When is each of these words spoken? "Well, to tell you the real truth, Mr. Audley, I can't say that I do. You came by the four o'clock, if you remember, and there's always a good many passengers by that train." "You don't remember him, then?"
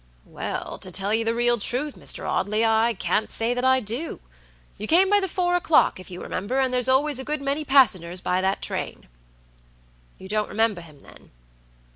"Well, 0.25 0.79
to 0.79 0.89
tell 0.89 1.13
you 1.13 1.23
the 1.23 1.35
real 1.35 1.59
truth, 1.59 1.93
Mr. 1.95 2.27
Audley, 2.27 2.65
I 2.65 2.95
can't 2.95 3.29
say 3.29 3.53
that 3.53 3.63
I 3.63 3.79
do. 3.79 4.19
You 4.79 4.87
came 4.87 5.11
by 5.11 5.19
the 5.19 5.27
four 5.27 5.55
o'clock, 5.55 5.99
if 5.99 6.09
you 6.09 6.23
remember, 6.23 6.59
and 6.59 6.73
there's 6.73 6.89
always 6.89 7.19
a 7.19 7.23
good 7.23 7.39
many 7.39 7.63
passengers 7.63 8.19
by 8.19 8.41
that 8.41 8.63
train." 8.63 9.07
"You 10.17 10.27
don't 10.27 10.49
remember 10.49 10.81
him, 10.81 11.01
then?" 11.01 11.29